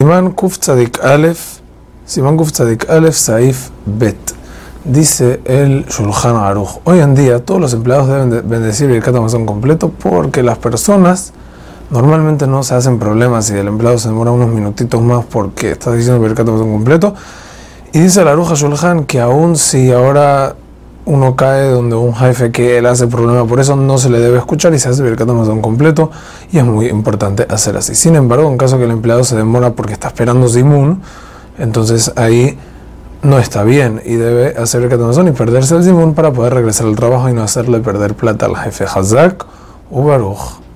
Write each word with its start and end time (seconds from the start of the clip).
Simán 0.00 0.30
Kuf 0.30 0.60
Tzadik 0.60 1.02
Aleph, 1.02 1.58
Simán 2.06 2.36
Kuf 2.36 2.52
Tzadik 2.52 2.88
Aleph 2.88 3.16
Saif 3.16 3.70
Bet. 3.84 4.14
Dice 4.84 5.40
el 5.44 5.86
Shulchan 5.86 6.36
Aruch. 6.36 6.78
Hoy 6.84 7.00
en 7.00 7.16
día 7.16 7.44
todos 7.44 7.60
los 7.60 7.72
empleados 7.72 8.06
deben 8.06 8.30
de 8.30 8.40
bendecir 8.42 8.88
el 8.92 9.02
Amazon 9.04 9.44
completo 9.44 9.90
porque 9.90 10.44
las 10.44 10.56
personas 10.58 11.32
normalmente 11.90 12.46
no 12.46 12.62
se 12.62 12.76
hacen 12.76 13.00
problemas 13.00 13.46
si 13.46 13.54
el 13.54 13.66
empleado 13.66 13.98
se 13.98 14.06
demora 14.06 14.30
unos 14.30 14.50
minutitos 14.50 15.02
más 15.02 15.24
porque 15.24 15.72
está 15.72 15.90
diciendo 15.90 16.24
el 16.24 16.30
Amazon 16.30 16.70
completo. 16.70 17.16
Y 17.92 17.98
dice 17.98 18.22
el 18.22 18.28
Aruch 18.28 18.52
Shulchan 18.52 19.04
que 19.04 19.18
aún 19.18 19.56
si 19.56 19.90
ahora 19.90 20.54
uno 21.08 21.36
cae 21.36 21.70
donde 21.70 21.96
un 21.96 22.14
jefe 22.14 22.52
que 22.52 22.76
él 22.76 22.84
hace 22.84 23.06
problema, 23.06 23.46
por 23.46 23.60
eso 23.60 23.74
no 23.76 23.96
se 23.96 24.10
le 24.10 24.20
debe 24.20 24.36
escuchar 24.36 24.74
y 24.74 24.78
se 24.78 24.90
hace 24.90 25.02
Birkat 25.02 25.26
un 25.30 25.62
completo 25.62 26.10
y 26.52 26.58
es 26.58 26.64
muy 26.64 26.86
importante 26.88 27.46
hacer 27.48 27.78
así. 27.78 27.94
Sin 27.94 28.14
embargo, 28.14 28.46
en 28.50 28.58
caso 28.58 28.76
que 28.76 28.84
el 28.84 28.90
empleado 28.90 29.24
se 29.24 29.34
demora 29.34 29.70
porque 29.70 29.94
está 29.94 30.08
esperando 30.08 30.50
Zimun, 30.50 31.00
entonces 31.58 32.12
ahí 32.16 32.58
no 33.22 33.38
está 33.38 33.64
bien 33.64 34.02
y 34.04 34.16
debe 34.16 34.54
hacer 34.58 34.82
Birkat 34.82 35.00
y 35.26 35.30
perderse 35.30 35.76
el 35.76 35.82
Zimun 35.82 36.12
para 36.12 36.30
poder 36.30 36.52
regresar 36.52 36.86
al 36.86 36.94
trabajo 36.94 37.30
y 37.30 37.32
no 37.32 37.42
hacerle 37.42 37.80
perder 37.80 38.12
plata 38.12 38.44
al 38.44 38.56
jefe 38.56 38.84
Hazak 38.84 39.46
o 39.90 40.04
Baruch. 40.04 40.67